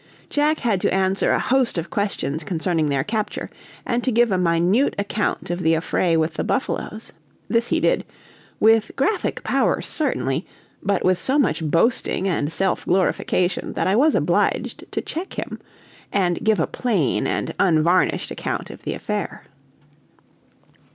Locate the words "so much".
11.19-11.63